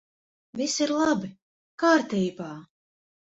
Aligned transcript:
Viss 0.61 0.77
ir 0.85 0.93
labi! 1.01 1.29
Kārtībā! 1.85 2.49